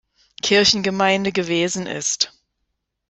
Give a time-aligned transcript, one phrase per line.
[0.41, 2.33] Kirchengemeinde gewesen ist.